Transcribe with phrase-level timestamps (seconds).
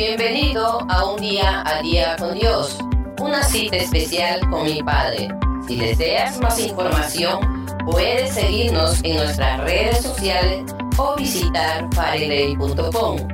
[0.00, 2.78] Bienvenido a un día a día con Dios,
[3.20, 5.28] una cita especial con mi Padre.
[5.68, 13.28] Si deseas más información, puedes seguirnos en nuestras redes sociales o visitar fariley.com.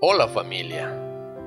[0.00, 0.92] Hola familia,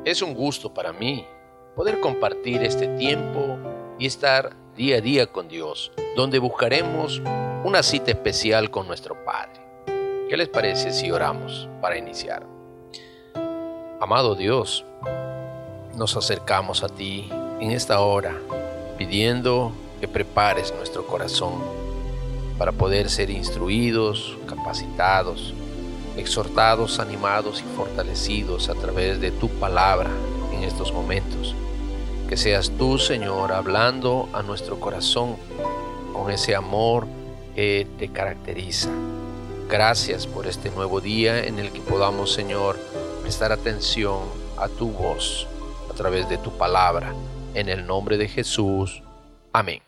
[0.05, 1.27] es un gusto para mí
[1.75, 3.59] poder compartir este tiempo
[3.99, 7.21] y estar día a día con Dios, donde buscaremos
[7.65, 9.59] una cita especial con nuestro Padre.
[10.29, 12.54] ¿Qué les parece si oramos para iniciar?
[14.01, 14.83] Amado Dios,
[15.95, 17.29] nos acercamos a ti
[17.61, 18.35] en esta hora
[18.97, 19.71] pidiendo
[20.01, 21.53] que prepares nuestro corazón
[22.57, 25.53] para poder ser instruidos, capacitados,
[26.17, 30.09] exhortados, animados y fortalecidos a través de tu palabra
[30.53, 31.55] en estos momentos.
[32.27, 35.37] Que seas tú, Señor, hablando a nuestro corazón
[36.11, 37.07] con ese amor
[37.55, 38.89] que te caracteriza.
[39.69, 42.77] Gracias por este nuevo día en el que podamos, Señor,
[43.25, 44.19] prestar atención
[44.55, 45.47] a tu voz
[45.89, 47.11] a través de tu palabra.
[47.55, 49.01] En el nombre de Jesús.
[49.51, 49.81] Amén.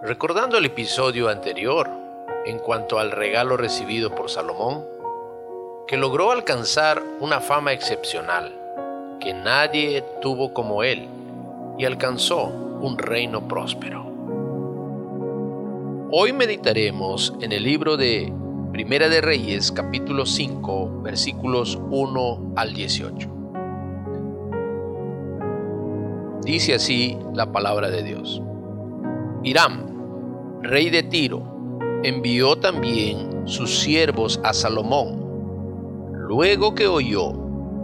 [0.00, 1.90] Recordando el episodio anterior,
[2.46, 4.86] en cuanto al regalo recibido por Salomón,
[5.86, 11.10] que logró alcanzar una fama excepcional, que nadie tuvo como él,
[11.78, 14.06] y alcanzó un reino próspero.
[16.10, 18.32] Hoy meditaremos en el libro de
[18.72, 23.28] Primera de Reyes capítulo 5 versículos 1 al 18.
[26.42, 28.40] Dice así la palabra de Dios.
[29.42, 31.42] Hiram, rey de Tiro,
[32.02, 35.20] envió también sus siervos a Salomón,
[36.14, 37.34] luego que oyó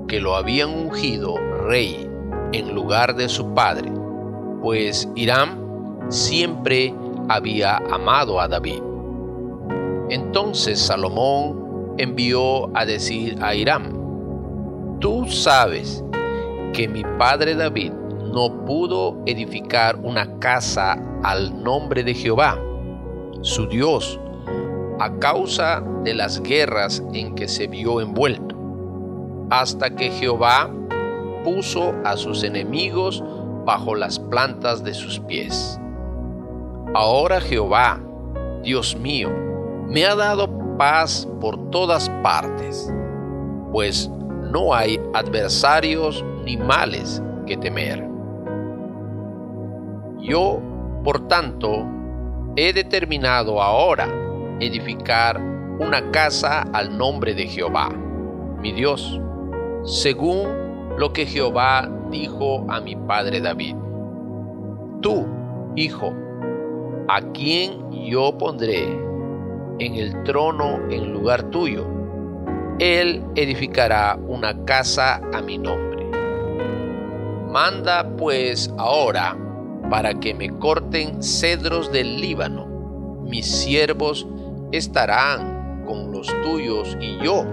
[0.08, 1.36] que lo habían ungido
[1.66, 2.08] rey
[2.52, 3.92] en lugar de su padre,
[4.62, 6.94] pues Hiram siempre
[7.28, 8.87] había amado a David.
[10.10, 16.02] Entonces Salomón envió a decir a Hiram, tú sabes
[16.72, 22.58] que mi padre David no pudo edificar una casa al nombre de Jehová,
[23.42, 24.18] su Dios,
[24.98, 28.56] a causa de las guerras en que se vio envuelto,
[29.50, 30.70] hasta que Jehová
[31.44, 33.22] puso a sus enemigos
[33.64, 35.78] bajo las plantas de sus pies.
[36.94, 38.00] Ahora Jehová,
[38.62, 39.30] Dios mío,
[39.88, 42.92] me ha dado paz por todas partes,
[43.72, 44.10] pues
[44.50, 48.06] no hay adversarios ni males que temer.
[50.20, 50.60] Yo,
[51.04, 51.86] por tanto,
[52.56, 54.08] he determinado ahora
[54.60, 55.40] edificar
[55.80, 57.88] una casa al nombre de Jehová,
[58.60, 59.20] mi Dios,
[59.84, 63.76] según lo que Jehová dijo a mi padre David.
[65.00, 65.26] Tú,
[65.76, 66.12] hijo,
[67.08, 69.07] a quien yo pondré
[69.78, 71.86] en el trono en lugar tuyo.
[72.78, 76.06] Él edificará una casa a mi nombre.
[77.48, 79.36] Manda pues ahora
[79.90, 82.66] para que me corten cedros del Líbano.
[83.24, 84.26] Mis siervos
[84.72, 87.44] estarán con los tuyos y yo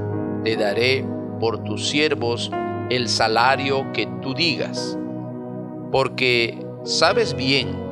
[0.43, 1.05] te daré
[1.39, 2.51] por tus siervos
[2.89, 4.97] el salario que tú digas.
[5.91, 7.84] Porque sabes bien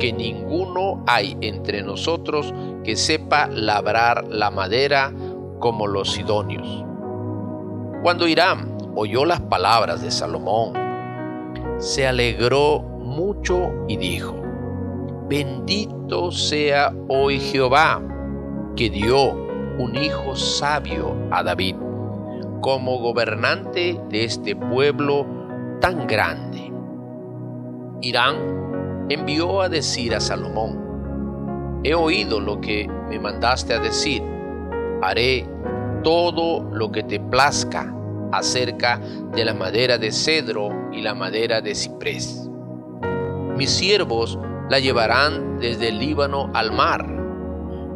[0.00, 2.52] que ninguno hay entre nosotros
[2.82, 5.12] que sepa labrar la madera
[5.60, 6.84] como los sidonios.
[8.02, 10.72] Cuando Hiram oyó las palabras de Salomón,
[11.78, 14.36] se alegró mucho y dijo,
[15.28, 18.02] Bendito sea hoy Jehová,
[18.76, 19.32] que dio
[19.78, 21.76] un hijo sabio a David,
[22.62, 25.26] como gobernante de este pueblo
[25.80, 26.72] tan grande.
[28.02, 28.59] Irán
[29.10, 34.22] envió a decir a Salomón, he oído lo que me mandaste a decir,
[35.02, 35.46] haré
[36.04, 37.92] todo lo que te plazca
[38.30, 39.00] acerca
[39.34, 42.48] de la madera de cedro y la madera de ciprés.
[43.56, 44.38] Mis siervos
[44.68, 47.04] la llevarán desde el Líbano al mar,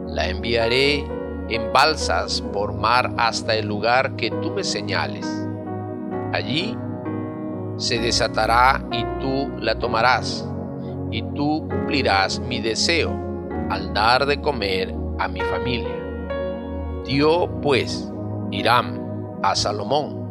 [0.09, 1.07] la enviaré
[1.49, 5.27] en balsas por mar hasta el lugar que tú me señales.
[6.33, 6.77] Allí
[7.77, 10.49] se desatará y tú la tomarás
[11.15, 13.17] y tú cumplirás mi deseo
[13.71, 15.95] al dar de comer a mi familia.
[17.07, 18.13] Dio pues
[18.51, 20.25] Hiram a Salomón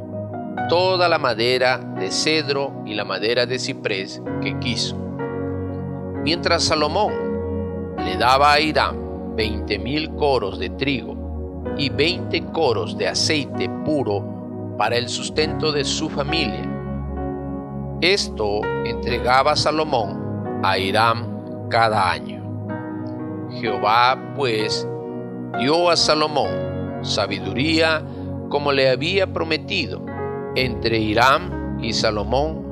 [0.68, 4.98] toda la madera de cedro y la madera de ciprés que quiso.
[6.22, 7.14] Mientras Salomón
[7.98, 11.16] le daba a Hiram veinte mil coros de trigo
[11.78, 16.70] y veinte coros de aceite puro para el sustento de su familia.
[18.02, 20.23] Esto entregaba Salomón
[20.64, 22.42] a Hiram cada año.
[23.52, 24.88] Jehová pues
[25.60, 26.74] dio a Salomón
[27.04, 28.04] sabiduría,
[28.50, 30.06] como le había prometido,
[30.56, 32.64] entre Hiram y Salomón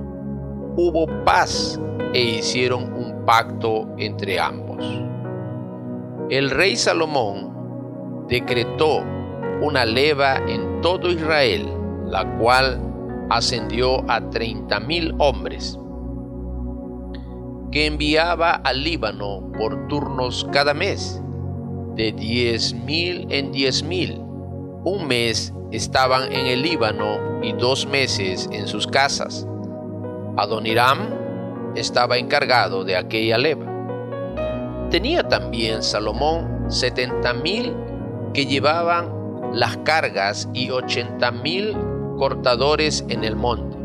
[0.77, 1.79] hubo paz
[2.13, 4.83] e hicieron un pacto entre ambos.
[6.29, 9.03] El rey Salomón decretó
[9.61, 11.67] una leva en todo Israel,
[12.07, 12.79] la cual
[13.29, 15.77] ascendió a treinta mil hombres,
[17.71, 21.21] que enviaba al Líbano por turnos cada mes,
[21.95, 24.21] de diez mil en diez mil.
[24.83, 29.47] Un mes estaban en el Líbano y dos meses en sus casas.
[30.37, 30.99] Adoniram
[31.75, 33.65] estaba encargado de aquella leva.
[34.89, 37.73] Tenía también Salomón setenta mil
[38.33, 39.13] que llevaban
[39.53, 41.75] las cargas y ochenta mil
[42.17, 43.77] cortadores en el monte,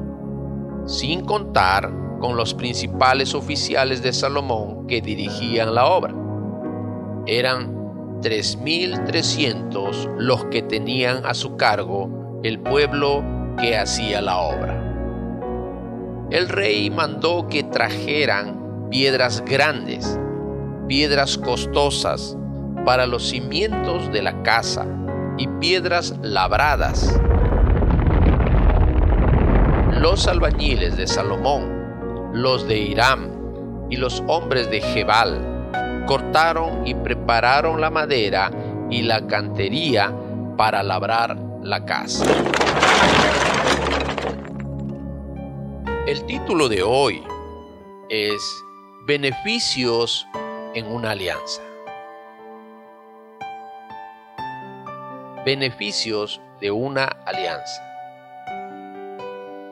[0.87, 1.93] sin contar
[2.27, 6.13] con los principales oficiales de Salomón que dirigían la obra.
[7.25, 7.73] Eran
[8.21, 13.23] 3.300 los que tenían a su cargo el pueblo
[13.61, 16.27] que hacía la obra.
[16.33, 20.19] El rey mandó que trajeran piedras grandes,
[20.89, 22.37] piedras costosas
[22.85, 24.85] para los cimientos de la casa
[25.39, 27.21] y piedras labradas.
[29.93, 31.76] Los albañiles de Salomón,
[32.37, 38.51] los de Hiram y los hombres de Jebal cortaron y prepararon la madera
[38.91, 40.13] y la cantería
[40.57, 42.27] para labrar la casa.
[46.07, 47.23] El título de hoy
[48.09, 48.41] es
[49.07, 50.27] Beneficios
[50.75, 51.63] en una alianza.
[55.47, 57.81] beneficios de una alianza.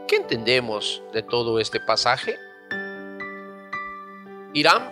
[0.06, 2.36] ¿Qué entendemos de todo este pasaje?
[4.56, 4.88] Irán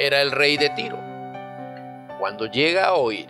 [0.00, 0.98] era el rey de Tiro.
[2.18, 3.28] Cuando llega a oír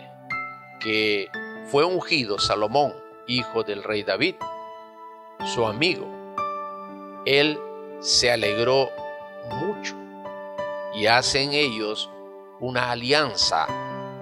[0.79, 1.29] que
[1.67, 2.95] fue ungido Salomón,
[3.27, 4.37] hijo del rey David,
[5.53, 6.07] su amigo,
[7.27, 7.59] él
[7.99, 8.89] se alegró
[9.51, 9.95] mucho
[10.95, 12.09] y hacen ellos
[12.59, 13.67] una alianza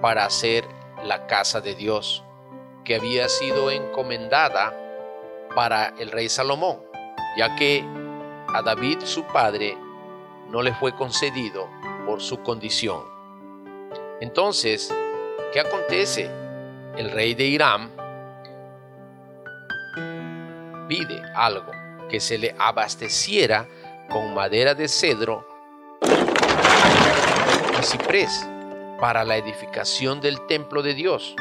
[0.02, 0.66] para hacer
[1.02, 2.22] la casa de Dios,
[2.84, 4.78] que había sido encomendada
[5.54, 6.82] para el rey Salomón,
[7.38, 7.82] ya que
[8.48, 9.78] a David su padre
[10.50, 11.68] no le fue concedido
[12.06, 13.02] por su condición.
[14.20, 14.94] Entonces,
[15.52, 16.30] ¿qué acontece?
[16.96, 17.90] El rey de Irán
[20.88, 21.72] pide algo,
[22.08, 23.66] que se le abasteciera
[24.08, 25.46] con madera de cedro
[27.78, 28.48] y ciprés
[29.00, 31.34] para la edificación del templo de Dios.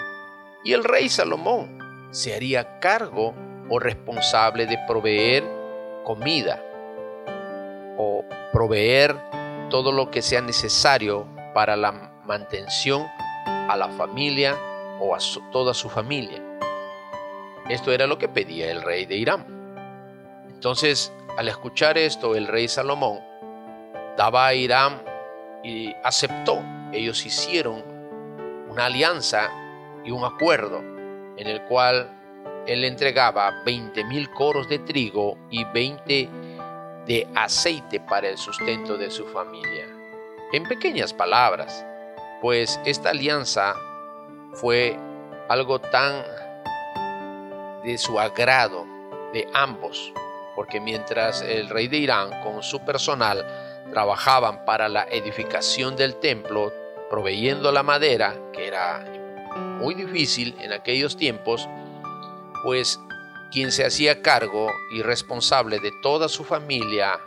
[0.64, 3.36] Y el rey Salomón se haría cargo
[3.70, 5.44] o responsable de proveer
[6.04, 6.65] comida
[8.56, 9.18] proveer
[9.70, 11.92] todo lo que sea necesario para la
[12.26, 13.06] mantención
[13.46, 14.56] a la familia
[15.02, 15.18] o a
[15.52, 16.42] toda su familia.
[17.68, 19.46] Esto era lo que pedía el rey de Irán.
[20.48, 23.20] Entonces, al escuchar esto, el rey Salomón
[24.16, 25.02] daba a Irán
[25.62, 26.64] y aceptó
[26.94, 27.84] ellos hicieron
[28.70, 29.50] una alianza
[30.06, 30.80] y un acuerdo
[31.36, 32.10] en el cual
[32.68, 36.30] él entregaba 20 mil coros de trigo y 20
[37.06, 39.86] de aceite para el sustento de su familia.
[40.52, 41.86] En pequeñas palabras,
[42.42, 43.76] pues esta alianza
[44.54, 44.98] fue
[45.50, 46.24] algo tan
[47.84, 48.86] de su agrado
[49.34, 50.12] de ambos,
[50.56, 53.46] porque mientras el rey de Irán con su personal
[53.92, 56.74] trabajaban para la edificación del templo,
[57.10, 59.04] proveyendo la madera, que era
[59.56, 61.70] muy difícil en aquellos tiempos,
[62.64, 63.00] pues
[63.52, 67.20] quien se hacía cargo y responsable de toda su familia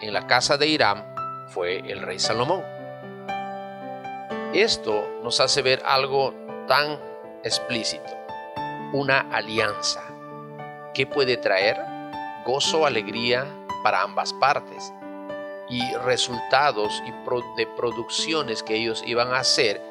[0.00, 1.14] en la casa de Irán
[1.48, 2.62] fue el rey Salomón.
[4.52, 6.34] Esto nos hace ver algo
[6.68, 6.98] tan
[7.42, 8.10] explícito,
[8.92, 10.02] una alianza
[10.94, 11.76] que puede traer
[12.44, 13.46] gozo, alegría
[13.82, 14.92] para ambas partes
[15.68, 17.10] y resultados y
[17.56, 19.82] de producciones que ellos iban a hacer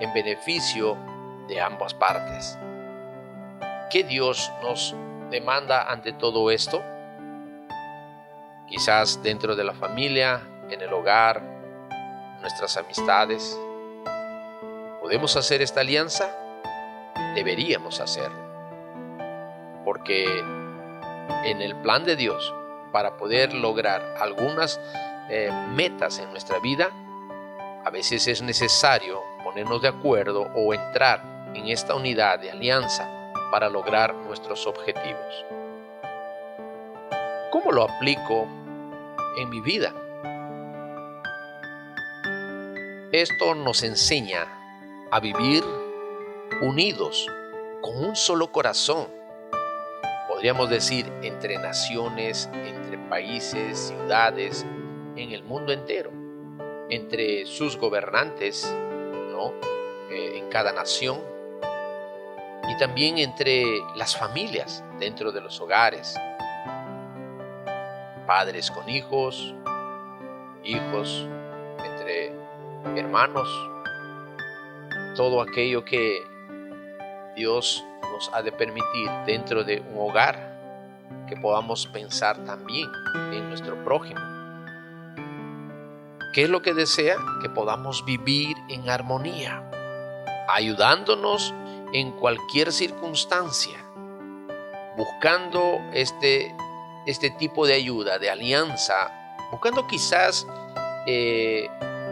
[0.00, 0.96] en beneficio
[1.48, 2.58] de ambas partes.
[3.90, 4.94] ¿Qué Dios nos
[5.34, 6.80] demanda ante todo esto?
[8.68, 11.42] Quizás dentro de la familia, en el hogar,
[12.40, 13.58] nuestras amistades.
[15.00, 16.30] ¿Podemos hacer esta alianza?
[17.34, 18.38] Deberíamos hacerlo.
[19.84, 20.24] Porque
[21.44, 22.54] en el plan de Dios,
[22.92, 24.80] para poder lograr algunas
[25.28, 26.90] eh, metas en nuestra vida,
[27.84, 33.23] a veces es necesario ponernos de acuerdo o entrar en esta unidad de alianza
[33.54, 35.46] para lograr nuestros objetivos.
[37.52, 38.48] ¿Cómo lo aplico
[39.36, 39.94] en mi vida?
[43.12, 44.48] Esto nos enseña
[45.12, 45.62] a vivir
[46.62, 47.28] unidos
[47.80, 49.06] con un solo corazón.
[50.26, 54.66] Podríamos decir entre naciones, entre países, ciudades,
[55.14, 56.10] en el mundo entero,
[56.90, 58.68] entre sus gobernantes,
[59.30, 59.52] ¿no?
[60.10, 61.33] Eh, en cada nación,
[62.68, 66.18] y también entre las familias dentro de los hogares,
[68.26, 69.54] padres con hijos,
[70.64, 71.28] hijos
[71.84, 72.32] entre
[72.96, 73.48] hermanos,
[75.14, 76.22] todo aquello que
[77.36, 80.54] Dios nos ha de permitir dentro de un hogar,
[81.28, 82.88] que podamos pensar también
[83.32, 84.20] en nuestro prójimo.
[86.32, 87.16] ¿Qué es lo que desea?
[87.42, 89.62] Que podamos vivir en armonía,
[90.48, 91.54] ayudándonos
[91.94, 93.78] en cualquier circunstancia,
[94.96, 96.52] buscando este,
[97.06, 100.44] este tipo de ayuda, de alianza, buscando quizás
[101.06, 101.68] eh,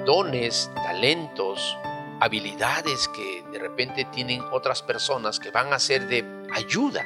[0.06, 1.76] dones, talentos,
[2.20, 6.24] habilidades que de repente tienen otras personas que van a ser de
[6.54, 7.04] ayuda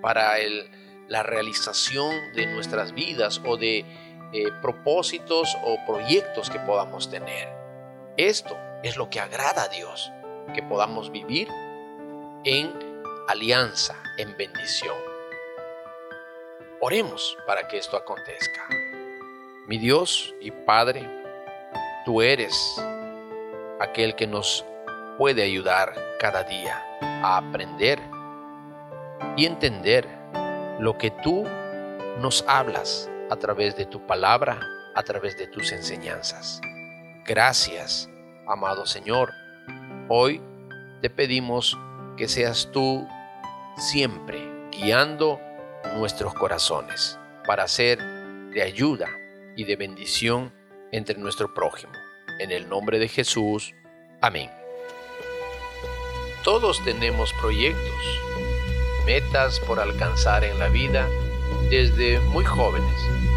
[0.00, 0.36] para
[1.08, 3.84] la realización de nuestras vidas o de
[4.32, 7.50] eh, propósitos o proyectos que podamos tener.
[8.16, 10.10] Esto es lo que agrada a Dios,
[10.54, 11.48] que podamos vivir
[12.46, 12.72] en
[13.26, 14.96] alianza, en bendición.
[16.80, 18.68] Oremos para que esto acontezca.
[19.66, 21.10] Mi Dios y Padre,
[22.04, 22.80] tú eres
[23.80, 24.64] aquel que nos
[25.18, 27.98] puede ayudar cada día a aprender
[29.36, 30.06] y entender
[30.78, 31.42] lo que tú
[32.20, 34.60] nos hablas a través de tu palabra,
[34.94, 36.60] a través de tus enseñanzas.
[37.24, 38.08] Gracias,
[38.46, 39.32] amado Señor.
[40.08, 40.40] Hoy
[41.02, 41.76] te pedimos
[42.16, 43.06] que seas tú
[43.76, 45.40] siempre guiando
[45.96, 47.98] nuestros corazones para ser
[48.52, 49.08] de ayuda
[49.54, 50.52] y de bendición
[50.92, 51.92] entre nuestro prójimo.
[52.40, 53.74] En el nombre de Jesús.
[54.20, 54.50] Amén.
[56.42, 58.20] Todos tenemos proyectos,
[59.04, 61.08] metas por alcanzar en la vida
[61.70, 62.96] desde muy jóvenes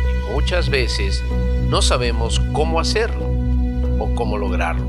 [0.09, 1.24] y muchas veces
[1.67, 3.25] no sabemos cómo hacerlo
[4.00, 4.88] o cómo lograrlo.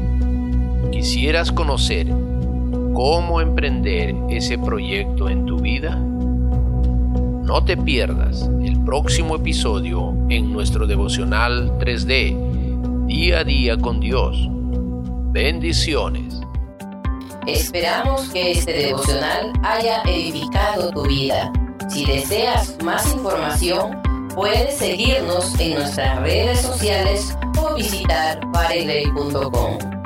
[0.91, 2.07] ¿Quisieras conocer
[3.01, 5.97] cómo emprender ese proyecto en tu vida?
[5.97, 14.47] No te pierdas el próximo episodio en nuestro devocional 3D, día a día con Dios.
[15.33, 16.43] Bendiciones.
[17.47, 21.51] Esperamos que este devocional haya edificado tu vida.
[21.89, 23.99] Si deseas más información,
[24.35, 30.00] puedes seguirnos en nuestras redes sociales o visitar pareley.com.